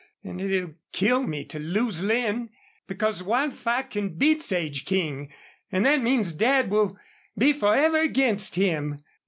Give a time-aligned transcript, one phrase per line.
[0.23, 2.49] And it'll kill me to lose Lin.
[2.87, 5.31] Because Wildfire can beat Sage King,
[5.71, 6.97] and that means Dad will
[7.37, 9.03] be forever against him."